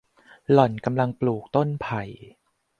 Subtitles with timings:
[0.53, 2.01] หล่อนกำลังปลูกต้นไผ่